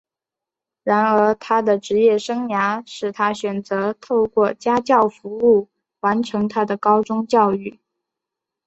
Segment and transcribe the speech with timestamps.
[0.81, 7.79] 然而他的职业生涯使他选择透过家教服务完成他的高中教育。